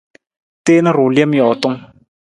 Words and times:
Teen 0.65 0.87
ruu 0.95 1.09
lem 1.15 1.31
jootung. 1.39 1.77